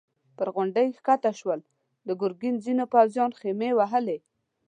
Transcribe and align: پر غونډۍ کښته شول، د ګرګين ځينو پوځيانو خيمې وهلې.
پر 0.37 0.47
غونډۍ 0.55 0.87
کښته 1.05 1.31
شول، 1.39 1.59
د 2.07 2.09
ګرګين 2.21 2.55
ځينو 2.65 2.83
پوځيانو 2.93 3.37
خيمې 3.41 3.69
وهلې. 3.75 4.17